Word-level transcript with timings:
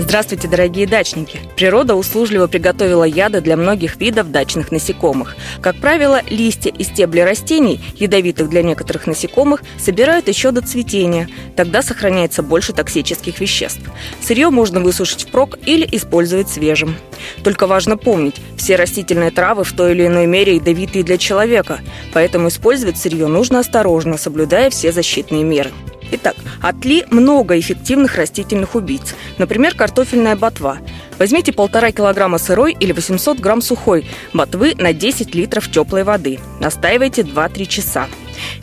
Здравствуйте, 0.00 0.46
дорогие 0.46 0.86
дачники! 0.86 1.40
Природа 1.56 1.96
услужливо 1.96 2.46
приготовила 2.46 3.02
яды 3.02 3.40
для 3.40 3.56
многих 3.56 3.96
видов 3.96 4.30
дачных 4.30 4.70
насекомых. 4.70 5.34
Как 5.60 5.74
правило, 5.74 6.22
листья 6.30 6.70
и 6.70 6.84
стебли 6.84 7.18
растений, 7.18 7.80
ядовитых 7.96 8.48
для 8.48 8.62
некоторых 8.62 9.08
насекомых, 9.08 9.64
собирают 9.76 10.28
еще 10.28 10.52
до 10.52 10.60
цветения. 10.60 11.28
Тогда 11.56 11.82
сохраняется 11.82 12.44
больше 12.44 12.72
токсических 12.72 13.40
веществ. 13.40 13.80
Сырье 14.20 14.50
можно 14.50 14.78
высушить 14.78 15.26
впрок 15.26 15.58
или 15.66 15.86
использовать 15.90 16.48
свежим. 16.48 16.94
Только 17.42 17.66
важно 17.66 17.96
помнить, 17.96 18.36
все 18.56 18.76
растительные 18.76 19.32
травы 19.32 19.64
в 19.64 19.72
той 19.72 19.94
или 19.94 20.06
иной 20.06 20.26
мере 20.26 20.54
ядовитые 20.54 21.02
для 21.02 21.18
человека, 21.18 21.80
поэтому 22.12 22.48
использовать 22.48 22.98
сырье 22.98 23.26
нужно 23.26 23.58
осторожно, 23.58 24.16
соблюдая 24.16 24.70
все 24.70 24.92
защитные 24.92 25.42
меры. 25.42 25.72
Итак, 26.10 26.36
отли 26.62 27.04
много 27.10 27.58
эффективных 27.58 28.16
растительных 28.16 28.74
убийц. 28.74 29.14
Например, 29.36 29.74
картофельная 29.74 30.36
ботва. 30.36 30.78
Возьмите 31.18 31.52
полтора 31.52 31.92
килограмма 31.92 32.38
сырой 32.38 32.76
или 32.78 32.92
800 32.92 33.40
грамм 33.40 33.60
сухой 33.60 34.06
ботвы 34.32 34.74
на 34.76 34.92
10 34.92 35.34
литров 35.34 35.70
теплой 35.70 36.04
воды. 36.04 36.38
Настаивайте 36.60 37.22
2-3 37.22 37.66
часа. 37.66 38.08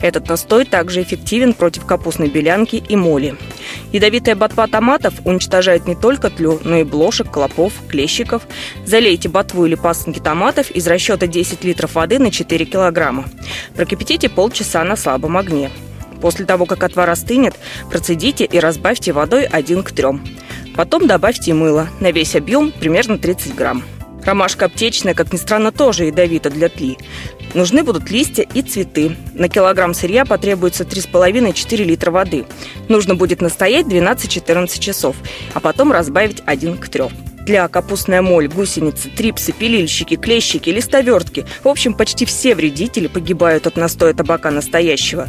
Этот 0.00 0.28
настой 0.28 0.64
также 0.64 1.02
эффективен 1.02 1.52
против 1.52 1.84
капустной 1.84 2.28
белянки 2.28 2.76
и 2.76 2.96
моли. 2.96 3.36
Ядовитая 3.92 4.34
ботва 4.34 4.66
томатов 4.66 5.14
уничтожает 5.24 5.86
не 5.86 5.94
только 5.94 6.30
тлю, 6.30 6.60
но 6.64 6.76
и 6.76 6.84
блошек, 6.84 7.30
клопов, 7.30 7.72
клещиков. 7.88 8.42
Залейте 8.84 9.28
ботву 9.28 9.66
или 9.66 9.74
пасынки 9.74 10.18
томатов 10.18 10.70
из 10.70 10.86
расчета 10.86 11.26
10 11.26 11.62
литров 11.64 11.94
воды 11.94 12.18
на 12.18 12.30
4 12.30 12.64
килограмма. 12.64 13.26
Прокипятите 13.74 14.28
полчаса 14.28 14.82
на 14.84 14.96
слабом 14.96 15.36
огне. 15.36 15.70
После 16.20 16.44
того, 16.46 16.66
как 16.66 16.82
отвар 16.82 17.10
остынет, 17.10 17.54
процедите 17.90 18.44
и 18.44 18.58
разбавьте 18.58 19.12
водой 19.12 19.44
1 19.44 19.82
к 19.82 19.92
3. 19.92 20.06
Потом 20.74 21.06
добавьте 21.06 21.54
мыло 21.54 21.88
на 22.00 22.10
весь 22.10 22.36
объем 22.36 22.72
примерно 22.72 23.18
30 23.18 23.54
грамм. 23.54 23.82
Ромашка 24.26 24.64
аптечная, 24.64 25.14
как 25.14 25.32
ни 25.32 25.36
странно, 25.36 25.70
тоже 25.70 26.06
ядовита 26.06 26.50
для 26.50 26.68
тли. 26.68 26.98
Нужны 27.54 27.84
будут 27.84 28.10
листья 28.10 28.42
и 28.42 28.60
цветы. 28.60 29.16
На 29.34 29.48
килограмм 29.48 29.94
сырья 29.94 30.24
потребуется 30.24 30.82
3,5-4 30.82 31.84
литра 31.84 32.10
воды. 32.10 32.44
Нужно 32.88 33.14
будет 33.14 33.40
настоять 33.40 33.86
12-14 33.86 34.80
часов, 34.80 35.14
а 35.54 35.60
потом 35.60 35.92
разбавить 35.92 36.42
1 36.44 36.76
к 36.78 36.88
3 36.88 37.04
тля, 37.46 37.68
капустная 37.68 38.22
моль, 38.22 38.48
гусеницы, 38.48 39.08
трипсы, 39.08 39.52
пилильщики, 39.52 40.16
клещики, 40.16 40.68
листовертки. 40.68 41.46
В 41.62 41.68
общем, 41.68 41.94
почти 41.94 42.26
все 42.26 42.56
вредители 42.56 43.06
погибают 43.06 43.68
от 43.68 43.76
настоя 43.76 44.12
табака 44.12 44.50
настоящего. 44.50 45.28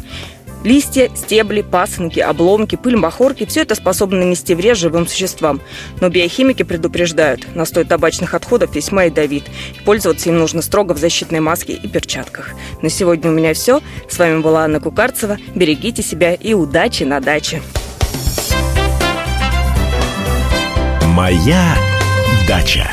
Листья, 0.64 1.10
стебли, 1.14 1.62
пасынки, 1.62 2.18
обломки, 2.20 2.76
пыль 2.76 2.96
махорки– 2.96 3.46
все 3.48 3.62
это 3.62 3.74
способно 3.74 4.18
нанести 4.18 4.54
вред 4.54 4.76
живым 4.76 5.06
существам. 5.06 5.60
Но 6.00 6.08
биохимики 6.08 6.64
предупреждают, 6.64 7.54
настой 7.54 7.84
табачных 7.84 8.34
отходов 8.34 8.74
весьма 8.74 9.04
ядовит. 9.04 9.44
И 9.78 9.84
пользоваться 9.84 10.28
им 10.28 10.38
нужно 10.38 10.62
строго 10.62 10.92
в 10.92 10.98
защитной 10.98 11.40
маске 11.40 11.74
и 11.74 11.88
перчатках. 11.88 12.54
На 12.82 12.88
сегодня 12.90 13.30
у 13.30 13.34
меня 13.34 13.54
все. 13.54 13.80
С 14.08 14.18
вами 14.18 14.40
была 14.40 14.64
Анна 14.64 14.80
Кукарцева. 14.80 15.38
Берегите 15.54 16.02
себя 16.02 16.34
и 16.34 16.54
удачи 16.54 17.04
на 17.04 17.20
даче. 17.20 17.62
Моя 21.06 21.76
дача. 22.46 22.88